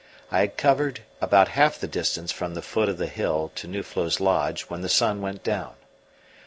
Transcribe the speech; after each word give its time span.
I 0.31 0.39
had 0.39 0.57
covered 0.57 1.01
about 1.21 1.49
half 1.49 1.77
the 1.77 1.85
distance 1.87 2.31
from 2.31 2.55
the 2.55 2.63
foot 2.63 2.89
of 2.89 2.97
the 2.97 3.05
hill 3.05 3.51
to 3.53 3.67
Nuflo's 3.67 4.19
lodge 4.19 4.63
when 4.63 4.81
the 4.81 4.89
sun 4.89 5.21
went 5.21 5.43
down. 5.43 5.75